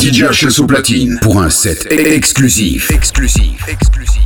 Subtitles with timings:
[0.00, 2.90] DJ HS au platine pour un set exclusif.
[2.90, 3.68] Exclusif.
[3.68, 4.22] Exclusif.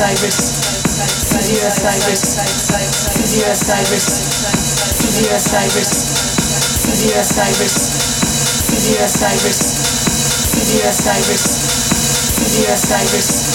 [0.00, 0.69] Cyrus.
[1.30, 2.36] Physio Cyrus,
[3.14, 4.06] Physio Cyrus,
[4.98, 5.90] Physio Cyrus,
[6.84, 7.76] Physio Cyrus,
[8.66, 9.60] Physio Cyrus,
[10.50, 11.44] Physio Cyrus,
[12.36, 13.49] Physio Cyrus.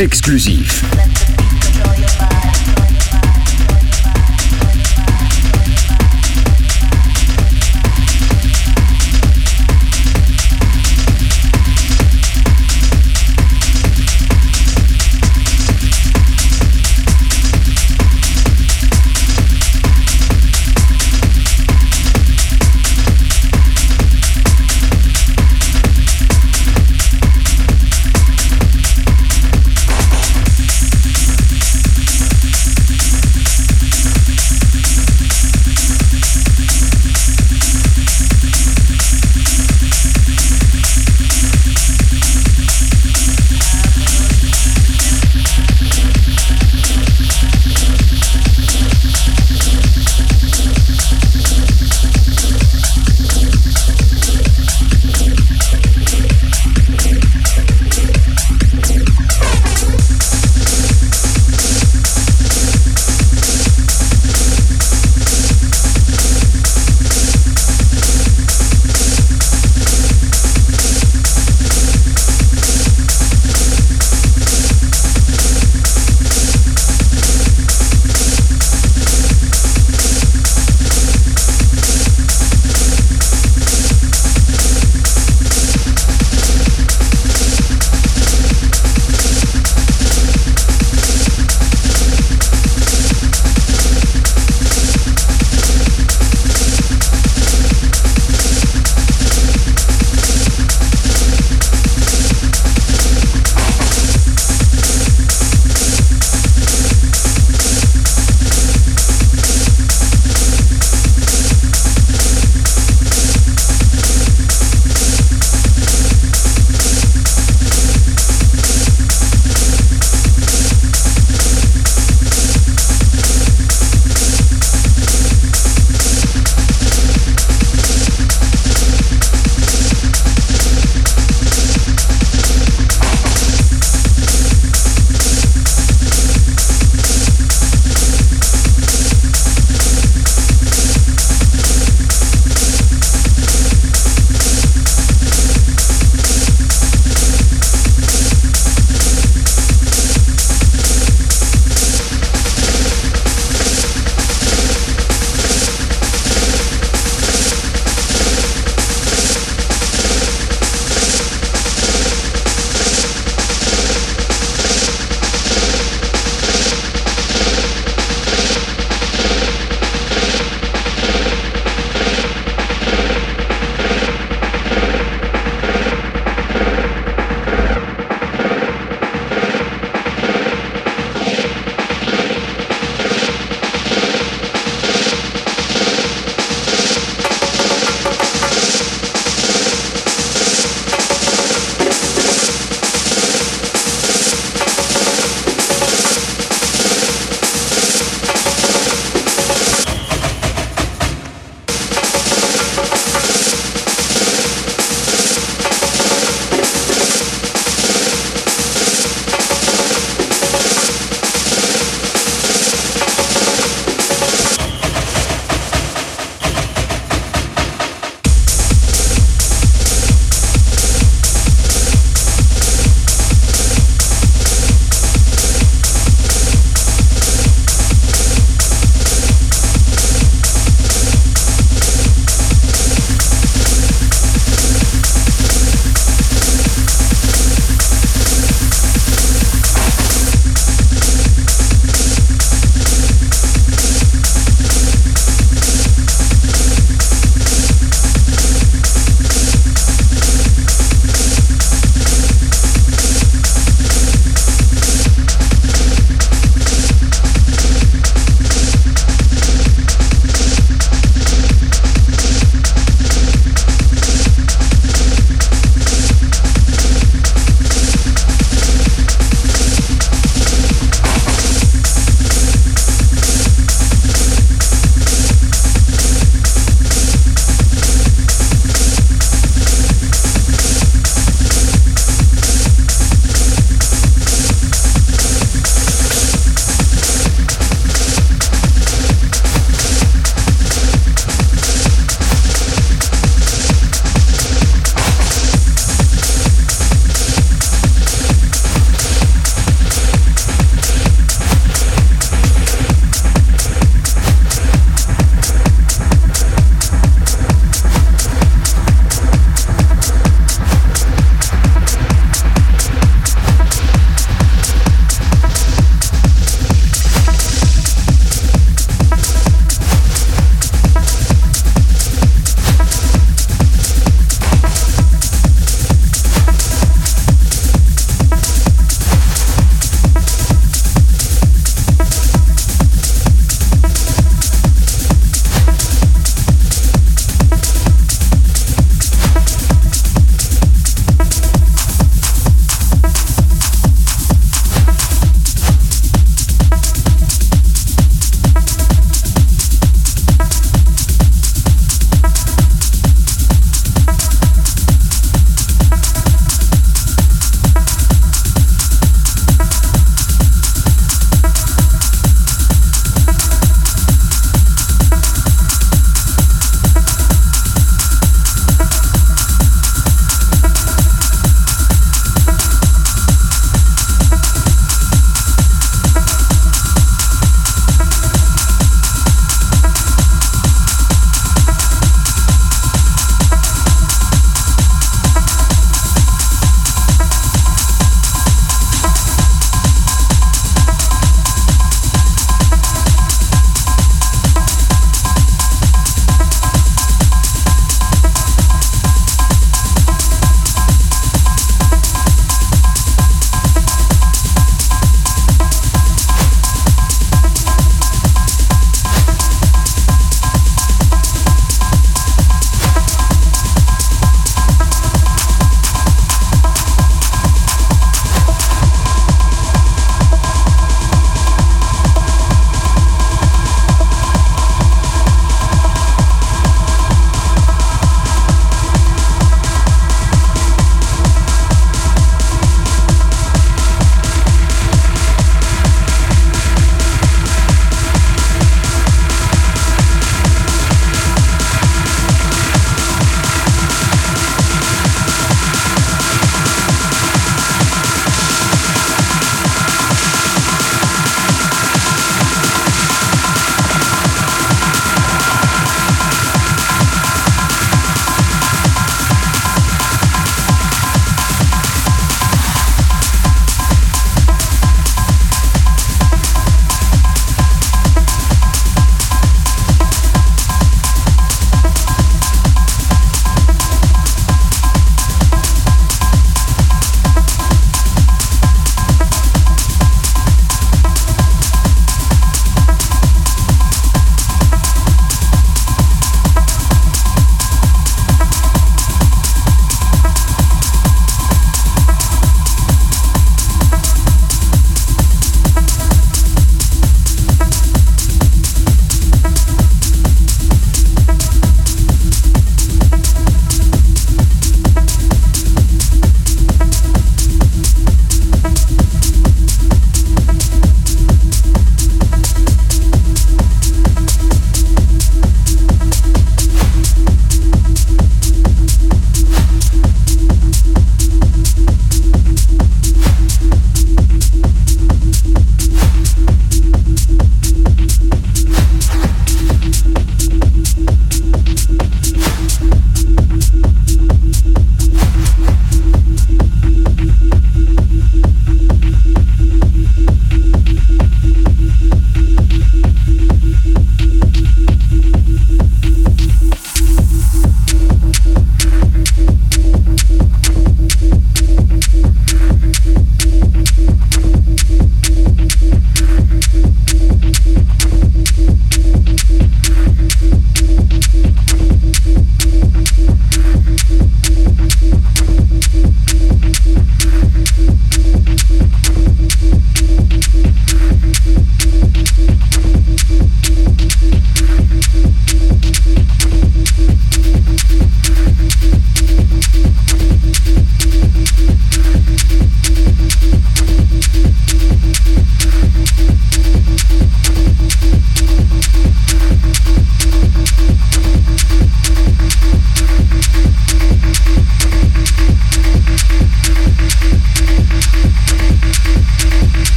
[0.00, 0.99] exclusif.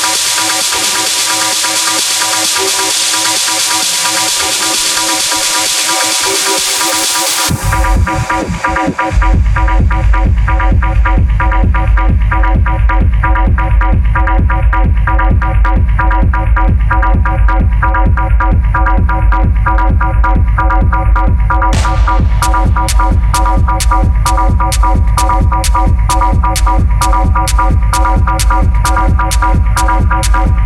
[0.00, 0.27] Thank
[29.80, 30.58] I Bye.